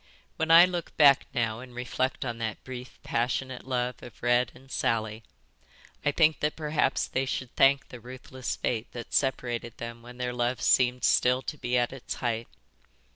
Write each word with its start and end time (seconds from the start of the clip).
"When 0.37 0.49
I 0.49 0.65
look 0.65 0.97
back 0.97 1.27
now 1.31 1.59
and 1.59 1.75
reflect 1.75 2.25
on 2.25 2.39
that 2.39 2.63
brief 2.63 2.97
passionate 3.03 3.67
love 3.67 4.01
of 4.01 4.23
Red 4.23 4.51
and 4.55 4.71
Sally, 4.71 5.21
I 6.03 6.11
think 6.11 6.39
that 6.39 6.55
perhaps 6.55 7.05
they 7.07 7.27
should 7.27 7.55
thank 7.55 7.89
the 7.89 7.99
ruthless 7.99 8.55
fate 8.55 8.91
that 8.93 9.13
separated 9.13 9.77
them 9.77 10.01
when 10.01 10.17
their 10.17 10.33
love 10.33 10.59
seemed 10.59 11.03
still 11.03 11.43
to 11.43 11.55
be 11.55 11.77
at 11.77 11.93
its 11.93 12.15
height. 12.15 12.47